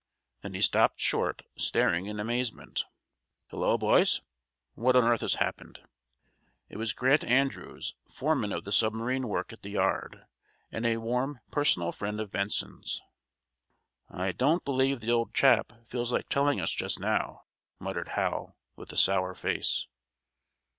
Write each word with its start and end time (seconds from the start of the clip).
Then 0.41 0.55
he 0.55 0.61
stopped 0.61 0.99
short, 0.99 1.43
staring 1.55 2.07
in 2.07 2.19
amazement. 2.19 2.85
"Hullo, 3.51 3.77
boys! 3.77 4.21
What 4.73 4.95
on 4.95 5.03
earth 5.03 5.21
has 5.21 5.35
happened?" 5.35 5.79
It 6.69 6.77
was 6.77 6.91
Grant 6.93 7.23
Andrews, 7.23 7.93
foreman 8.09 8.51
of 8.51 8.63
the 8.63 8.71
submarine 8.71 9.27
work 9.27 9.53
at 9.53 9.61
the 9.61 9.69
yard, 9.69 10.25
and 10.71 10.87
a 10.87 10.97
warm 10.97 11.41
personal 11.51 11.91
friend 11.91 12.19
of 12.19 12.31
Benson's. 12.31 12.99
"I 14.09 14.31
don't 14.31 14.65
believe 14.65 15.01
the 15.01 15.11
old 15.11 15.35
chap 15.35 15.71
feels 15.87 16.11
like 16.11 16.29
telling 16.29 16.59
us 16.59 16.71
just 16.71 16.99
now," 16.99 17.43
muttered 17.77 18.07
Hal, 18.07 18.57
with 18.75 18.91
a 18.91 18.97
sour 18.97 19.35
face. 19.35 19.85